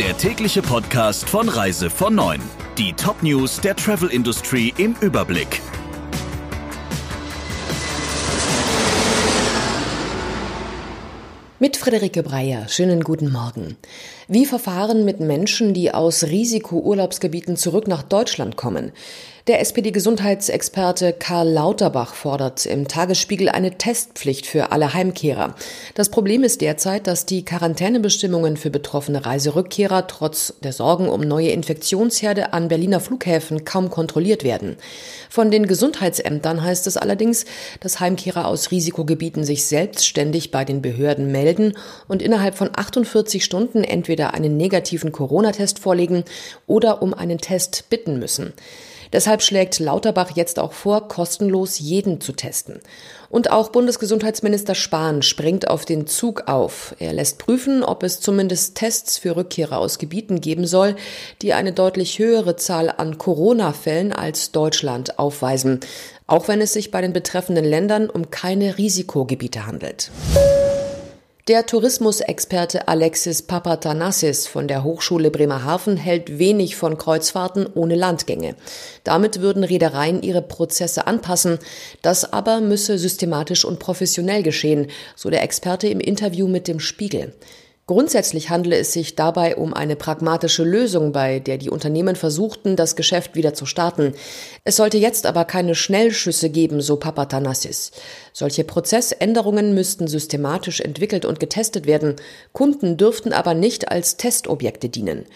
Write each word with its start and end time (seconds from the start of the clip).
der 0.00 0.16
tägliche 0.16 0.62
Podcast 0.62 1.28
von 1.28 1.46
Reise 1.50 1.90
von 1.90 2.14
9. 2.14 2.40
Die 2.78 2.94
Top-News 2.94 3.60
der 3.60 3.76
Travel 3.76 4.08
Industry 4.08 4.72
im 4.78 4.96
Überblick. 5.02 5.60
Mit 11.58 11.76
Friederike 11.76 12.22
Breyer. 12.22 12.66
Schönen 12.68 13.04
guten 13.04 13.30
Morgen. 13.30 13.76
Wie 14.26 14.46
verfahren 14.46 15.04
mit 15.04 15.20
Menschen, 15.20 15.74
die 15.74 15.92
aus 15.92 16.24
Risikourlaubsgebieten 16.24 17.58
zurück 17.58 17.86
nach 17.86 18.02
Deutschland 18.02 18.56
kommen? 18.56 18.92
Der 19.46 19.60
SPD-Gesundheitsexperte 19.60 21.14
Karl 21.14 21.48
Lauterbach 21.48 22.14
fordert 22.14 22.66
im 22.66 22.86
Tagesspiegel 22.88 23.48
eine 23.48 23.78
Testpflicht 23.78 24.44
für 24.44 24.70
alle 24.70 24.92
Heimkehrer. 24.92 25.54
Das 25.94 26.10
Problem 26.10 26.44
ist 26.44 26.60
derzeit, 26.60 27.06
dass 27.06 27.24
die 27.24 27.42
Quarantänebestimmungen 27.42 28.58
für 28.58 28.68
betroffene 28.68 29.24
Reiserückkehrer 29.24 30.06
trotz 30.08 30.52
der 30.62 30.74
Sorgen 30.74 31.08
um 31.08 31.22
neue 31.22 31.52
Infektionsherde 31.52 32.52
an 32.52 32.68
Berliner 32.68 33.00
Flughäfen 33.00 33.64
kaum 33.64 33.88
kontrolliert 33.88 34.44
werden. 34.44 34.76
Von 35.30 35.50
den 35.50 35.66
Gesundheitsämtern 35.66 36.62
heißt 36.62 36.86
es 36.86 36.98
allerdings, 36.98 37.46
dass 37.80 37.98
Heimkehrer 37.98 38.46
aus 38.46 38.70
Risikogebieten 38.70 39.44
sich 39.44 39.64
selbstständig 39.64 40.50
bei 40.50 40.66
den 40.66 40.82
Behörden 40.82 41.32
melden 41.32 41.72
und 42.08 42.20
innerhalb 42.20 42.56
von 42.56 42.68
48 42.74 43.42
Stunden 43.42 43.84
entweder 43.84 44.34
einen 44.34 44.58
negativen 44.58 45.12
Corona-Test 45.12 45.78
vorlegen 45.78 46.24
oder 46.66 47.00
um 47.00 47.14
einen 47.14 47.38
Test 47.38 47.86
bitten 47.88 48.18
müssen. 48.18 48.52
Deshalb 49.12 49.42
schlägt 49.42 49.78
Lauterbach 49.78 50.32
jetzt 50.36 50.58
auch 50.58 50.72
vor, 50.72 51.08
kostenlos 51.08 51.78
jeden 51.78 52.20
zu 52.20 52.32
testen. 52.32 52.80
Und 53.28 53.50
auch 53.50 53.70
Bundesgesundheitsminister 53.70 54.74
Spahn 54.74 55.22
springt 55.22 55.68
auf 55.68 55.84
den 55.84 56.06
Zug 56.06 56.48
auf. 56.48 56.94
Er 56.98 57.12
lässt 57.12 57.38
prüfen, 57.38 57.82
ob 57.82 58.02
es 58.02 58.20
zumindest 58.20 58.76
Tests 58.76 59.18
für 59.18 59.36
Rückkehrer 59.36 59.78
aus 59.78 59.98
Gebieten 59.98 60.40
geben 60.40 60.66
soll, 60.66 60.96
die 61.42 61.52
eine 61.52 61.72
deutlich 61.72 62.18
höhere 62.18 62.56
Zahl 62.56 62.92
an 62.96 63.18
Corona-Fällen 63.18 64.12
als 64.12 64.52
Deutschland 64.52 65.18
aufweisen, 65.18 65.80
auch 66.26 66.48
wenn 66.48 66.60
es 66.60 66.72
sich 66.72 66.90
bei 66.90 67.00
den 67.00 67.12
betreffenden 67.12 67.64
Ländern 67.64 68.10
um 68.10 68.30
keine 68.30 68.78
Risikogebiete 68.78 69.66
handelt. 69.66 70.10
Der 71.48 71.64
Tourismusexperte 71.64 72.86
Alexis 72.86 73.40
Papatanassis 73.40 74.46
von 74.46 74.68
der 74.68 74.84
Hochschule 74.84 75.30
Bremerhaven 75.30 75.96
hält 75.96 76.38
wenig 76.38 76.76
von 76.76 76.98
Kreuzfahrten 76.98 77.66
ohne 77.74 77.96
Landgänge. 77.96 78.56
Damit 79.04 79.40
würden 79.40 79.64
Reedereien 79.64 80.22
ihre 80.22 80.42
Prozesse 80.42 81.06
anpassen. 81.06 81.58
Das 82.02 82.30
aber 82.30 82.60
müsse 82.60 82.98
systematisch 82.98 83.64
und 83.64 83.78
professionell 83.78 84.42
geschehen, 84.42 84.88
so 85.16 85.30
der 85.30 85.42
Experte 85.42 85.88
im 85.88 86.00
Interview 86.00 86.46
mit 86.46 86.68
dem 86.68 86.78
Spiegel. 86.78 87.32
Grundsätzlich 87.90 88.50
handele 88.50 88.76
es 88.76 88.92
sich 88.92 89.16
dabei 89.16 89.56
um 89.56 89.74
eine 89.74 89.96
pragmatische 89.96 90.62
Lösung, 90.62 91.10
bei 91.10 91.40
der 91.40 91.58
die 91.58 91.70
Unternehmen 91.70 92.14
versuchten, 92.14 92.76
das 92.76 92.94
Geschäft 92.94 93.34
wieder 93.34 93.52
zu 93.52 93.66
starten. 93.66 94.14
Es 94.62 94.76
sollte 94.76 94.96
jetzt 94.96 95.26
aber 95.26 95.44
keine 95.44 95.74
Schnellschüsse 95.74 96.50
geben, 96.50 96.82
so 96.82 96.94
Papatanassis. 96.98 97.90
Solche 98.32 98.62
Prozessänderungen 98.62 99.74
müssten 99.74 100.06
systematisch 100.06 100.80
entwickelt 100.80 101.24
und 101.24 101.40
getestet 101.40 101.88
werden. 101.88 102.14
Kunden 102.52 102.96
dürften 102.96 103.32
aber 103.32 103.54
nicht 103.54 103.90
als 103.90 104.16
Testobjekte 104.16 104.88
dienen. 104.88 105.26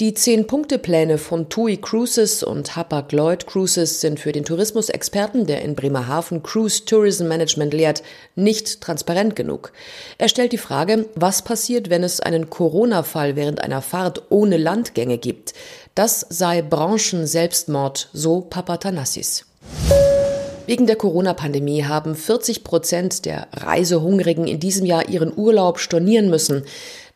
Die 0.00 0.12
Zehn-Punkte-Pläne 0.12 1.18
von 1.18 1.48
TUI 1.48 1.76
Cruises 1.76 2.42
und 2.42 2.74
Hapag-Lloyd 2.74 3.46
Cruises 3.46 4.00
sind 4.00 4.18
für 4.18 4.32
den 4.32 4.44
Tourismusexperten, 4.44 5.46
der 5.46 5.62
in 5.62 5.76
Bremerhaven 5.76 6.42
Cruise 6.42 6.84
Tourism 6.84 7.28
Management 7.28 7.72
lehrt, 7.72 8.02
nicht 8.34 8.80
transparent 8.80 9.36
genug. 9.36 9.72
Er 10.18 10.28
stellt 10.28 10.50
die 10.50 10.58
Frage, 10.58 11.08
was 11.14 11.42
passiert, 11.42 11.90
wenn 11.90 12.02
es 12.02 12.18
einen 12.18 12.50
Corona-Fall 12.50 13.36
während 13.36 13.60
einer 13.60 13.82
Fahrt 13.82 14.22
ohne 14.30 14.56
Landgänge 14.56 15.16
gibt. 15.16 15.54
Das 15.94 16.26
sei 16.28 16.60
Branchen-Selbstmord, 16.60 18.08
so 18.12 18.40
Papatanassis. 18.40 19.44
Wegen 20.66 20.86
der 20.86 20.96
Corona-Pandemie 20.96 21.84
haben 21.84 22.14
40 22.14 22.64
Prozent 22.64 23.26
der 23.26 23.48
Reisehungrigen 23.52 24.46
in 24.46 24.60
diesem 24.60 24.86
Jahr 24.86 25.08
ihren 25.10 25.30
Urlaub 25.36 25.78
stornieren 25.78 26.30
müssen. 26.30 26.64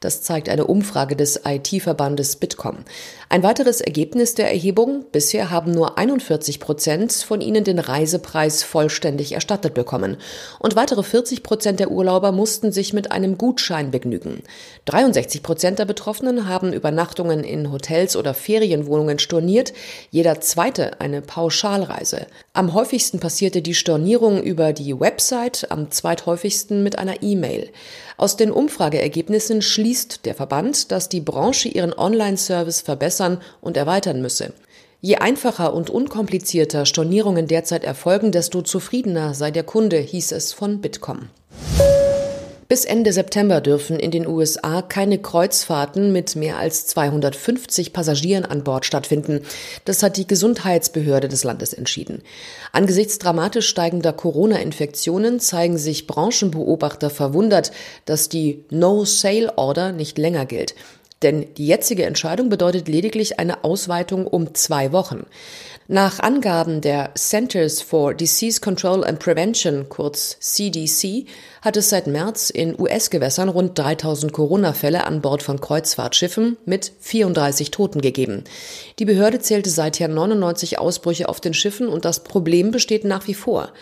Das 0.01 0.23
zeigt 0.23 0.49
eine 0.49 0.69
Umfrage 0.69 1.17
des 1.17 1.41
IT-Verbandes 1.45 2.37
Bitkom. 2.37 2.85
Ein 3.29 3.43
weiteres 3.43 3.81
Ergebnis 3.81 4.35
der 4.35 4.49
Erhebung, 4.49 5.05
bisher 5.11 5.51
haben 5.51 5.73
nur 5.73 5.99
41 5.99 6.61
Prozent 6.61 7.13
von 7.13 7.41
ihnen 7.41 7.65
den 7.65 7.81
Reisepreis 7.81 8.63
vollständig 8.63 9.33
erstattet 9.33 9.75
bekommen. 9.75 10.17
Und 10.61 10.77
weitere 10.77 11.03
40 11.03 11.43
Prozent 11.43 11.81
der 11.81 11.91
Urlauber 11.91 12.31
mussten 12.31 12.71
sich 12.71 12.93
mit 12.93 13.11
einem 13.11 13.39
Gutschein 13.39 13.91
begnügen. 13.91 14.45
63 14.85 15.43
Prozent 15.43 15.81
der 15.81 15.85
Betroffenen 15.85 16.47
haben 16.47 16.73
Übernachtungen 16.73 17.43
in 17.43 17.73
Hotels 17.73 18.15
oder 18.15 18.35
Ferienwohnungen 18.35 19.19
storniert, 19.19 19.73
jeder 20.11 20.41
zweite 20.41 21.01
eine 21.01 21.23
Pauschalreise. 21.23 22.29
Am 22.53 22.73
häufigsten 22.73 23.19
passierte 23.19 23.63
die 23.63 23.75
Stornierung 23.75 24.41
über 24.41 24.73
die 24.73 24.99
Website, 25.01 25.67
am 25.71 25.91
zweithäufigsten 25.91 26.85
mit 26.85 27.01
einer 27.01 27.21
E-Mail. 27.21 27.73
Aus 28.17 28.37
den 28.37 28.51
Umfrageergebnissen 28.51 29.63
schließt 29.63 29.88
der 30.25 30.35
Verband, 30.35 30.93
dass 30.93 31.09
die 31.09 31.21
Branche 31.21 31.69
ihren 31.69 31.93
Online-Service 31.93 32.81
verbessern 32.81 33.41
und 33.61 33.77
erweitern 33.77 34.21
müsse. 34.21 34.53
Je 35.01 35.17
einfacher 35.17 35.75
und 35.75 35.91
unkomplizierter 35.91 36.85
Stornierungen 36.85 37.47
derzeit 37.47 37.85
erfolgen, 37.85 38.33
desto 38.33 38.63
zufriedener 38.63 39.35
sei 39.35 39.51
der 39.51 39.63
Kunde, 39.63 39.99
hieß 39.99 40.33
es 40.33 40.53
von 40.53 40.81
Bitkom. 40.81 41.29
Bis 42.69 42.85
Ende 42.85 43.15
September 43.15 43.63
dürfen 43.63 43.99
in 43.99 44.11
den 44.11 44.27
USA 44.27 44.83
keine 44.83 45.19
Kreuzfahrten 45.19 46.13
mit 46.13 46.37
mehr 46.37 46.59
als 46.59 46.87
250 46.87 47.95
Passagieren 47.95 48.45
an 48.45 48.63
Bord 48.63 48.85
stattfinden. 48.85 49.41
Das 49.87 50.03
hat 50.03 50.19
die 50.19 50.27
Gesundheitsbehörde 50.27 51.29
des 51.29 51.45
Landes 51.45 51.73
entschieden. 51.73 52.21
Angesichts 52.73 53.19
dramatisch 53.19 53.67
steigender 53.67 54.13
Corona-Infektionen 54.13 55.41
zeigen 55.41 55.79
sich 55.79 56.07
Branchenbeobachter 56.07 57.09
verwundert, 57.09 57.73
dass 58.05 58.29
die 58.29 58.67
No-Sale-Order 58.69 59.93
nicht 59.93 60.19
länger 60.19 60.45
gilt. 60.45 60.75
Denn 61.23 61.53
die 61.55 61.67
jetzige 61.67 62.05
Entscheidung 62.05 62.49
bedeutet 62.49 62.87
lediglich 62.87 63.41
eine 63.41 63.65
Ausweitung 63.65 64.27
um 64.27 64.55
zwei 64.55 64.93
Wochen. 64.93 65.27
Nach 65.91 66.21
Angaben 66.21 66.83
der 66.83 67.15
Centers 67.15 67.81
for 67.81 68.13
Disease 68.13 68.61
Control 68.61 69.05
and 69.05 69.19
Prevention, 69.19 69.89
kurz 69.89 70.37
CDC, 70.39 71.25
hat 71.63 71.79
es 71.79 71.89
seit 71.89 72.07
März 72.07 72.51
in 72.51 72.79
US-Gewässern 72.79 73.49
rund 73.49 73.79
3000 73.79 74.31
Corona-Fälle 74.33 75.05
an 75.07 75.23
Bord 75.23 75.43
von 75.43 75.61
Kreuzfahrtschiffen 75.61 76.59
mit 76.67 76.93
34 77.01 77.71
Toten 77.71 78.03
gegeben. 78.03 78.45
Die 78.99 79.07
Behörde 79.07 79.41
zählte 79.41 79.71
seither 79.71 80.09
99 80.09 80.79
Ausbrüche 80.79 81.29
auf 81.29 81.41
den 81.41 81.55
Schiffen 81.55 81.89
und 81.89 82.05
das 82.05 82.23
Problem 82.23 82.71
besteht 82.71 83.05
nach 83.05 83.27
wie 83.27 83.35
vor. 83.35 83.73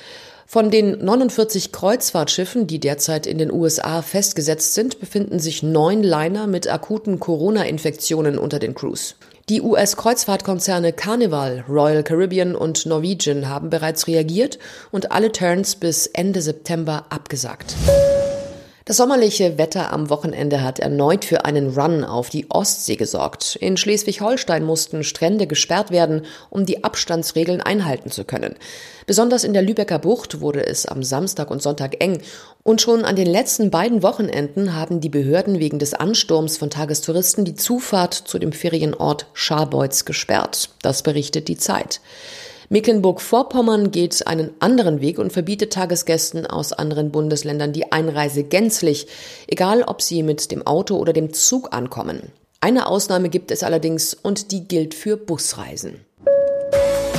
Von 0.49 0.71
den 0.71 1.05
49 1.05 1.73
Kreuzfahrtschiffen, 1.73 2.69
die 2.69 2.79
derzeit 2.79 3.27
in 3.27 3.39
den 3.39 3.51
USA 3.51 4.01
festgesetzt 4.01 4.75
sind, 4.75 5.01
befinden 5.01 5.41
sich 5.41 5.65
neun 5.65 6.05
Liner 6.05 6.47
mit 6.47 6.69
akuten 6.69 7.19
Corona-Infektionen 7.19 8.39
unter 8.39 8.61
den 8.61 8.73
Crews. 8.73 9.17
Die 9.49 9.61
US-Kreuzfahrtkonzerne 9.61 10.93
Carnival, 10.93 11.65
Royal 11.69 12.05
Caribbean 12.05 12.55
und 12.55 12.87
Norwegian 12.87 13.49
haben 13.49 13.71
bereits 13.71 14.07
reagiert 14.07 14.61
und 14.93 15.11
alle 15.11 15.33
Turns 15.33 15.75
bis 15.75 16.07
Ende 16.07 16.41
September 16.41 17.07
abgesagt. 17.11 17.75
Das 18.89 18.99
sommerliche 18.99 19.59
Wetter 19.59 19.93
am 19.93 20.11
Wochenende 20.11 20.63
hat 20.63 20.79
erneut 20.79 21.25
für 21.25 21.45
einen 21.45 21.77
Run 21.77 22.05
auf 22.05 22.31
die 22.31 22.49
Ostsee 22.51 22.95
gesorgt. 22.95 23.57
In 23.57 23.77
Schleswig-Holstein 23.77 24.63
mussten 24.63 25.03
Strände 25.03 25.49
gesperrt 25.49 25.91
werden, 25.91 26.25
um 26.51 26.67
die 26.67 26.85
Abstandsregeln 26.85 27.61
einhalten 27.61 28.13
zu 28.13 28.23
können. 28.23 28.55
Besonders 29.05 29.43
in 29.43 29.55
der 29.55 29.63
Lübecker 29.63 29.99
Bucht 29.99 30.41
wurde 30.41 30.65
es 30.65 30.87
am 30.87 31.03
Samstag 31.03 31.51
und 31.51 31.63
Sonntag 31.63 32.01
eng. 32.01 32.23
Und 32.63 32.81
schon 32.81 33.05
an 33.05 33.17
den 33.17 33.27
letzten 33.27 33.73
beiden 33.73 34.05
Wochenenden 34.05 34.77
haben 34.77 35.01
die 35.01 35.09
Behörden 35.09 35.59
wegen 35.59 35.81
des 35.81 35.93
Ansturms 35.93 36.57
von 36.57 36.71
Tagestouristen 36.71 37.45
die 37.45 37.57
Zufahrt 37.57 38.15
zu 38.15 38.39
dem 38.39 38.53
Ferienort 38.53 39.27
Scharbeutz 39.33 40.05
gesperrt. 40.05 40.71
Das 40.83 41.03
berichtet 41.03 41.49
die 41.49 41.59
Zeit. 41.59 42.01
Mecklenburg-Vorpommern 42.69 43.91
geht 43.91 44.27
einen 44.27 44.51
anderen 44.59 45.01
Weg 45.01 45.19
und 45.19 45.33
verbietet 45.33 45.73
Tagesgästen 45.73 46.47
aus 46.47 46.73
anderen 46.73 47.11
Bundesländern 47.11 47.73
die 47.73 47.93
Einreise 47.93 48.43
gänzlich, 48.43 49.07
egal 49.47 49.83
ob 49.83 50.03
sie 50.03 50.23
mit 50.23 50.51
dem 50.51 50.67
Auto 50.67 50.97
oder 50.97 51.13
dem 51.13 51.33
Zug 51.33 51.73
ankommen. 51.73 52.33
Eine 52.61 52.87
Ausnahme 52.89 53.29
gibt 53.29 53.51
es 53.51 53.63
allerdings 53.63 54.15
und 54.15 54.51
die 54.51 54.67
gilt 54.67 54.95
für 54.95 55.17
Busreisen. 55.17 56.01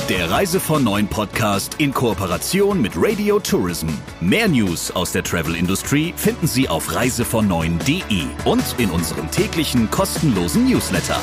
Der 0.08 0.30
Reise 0.30 0.58
von 0.58 0.84
Neuen 0.84 1.06
Podcast 1.06 1.76
in 1.78 1.92
Kooperation 1.92 2.80
mit 2.80 2.92
Radio 2.96 3.38
Tourism. 3.38 3.88
Mehr 4.20 4.48
News 4.48 4.90
aus 4.90 5.12
der 5.12 5.22
Travel 5.22 5.54
Industry 5.54 6.14
finden 6.16 6.46
Sie 6.46 6.66
auf 6.66 6.94
reisevon 6.94 7.50
und 7.52 8.74
in 8.78 8.90
unserem 8.90 9.30
täglichen 9.30 9.90
kostenlosen 9.90 10.66
Newsletter. 10.66 11.20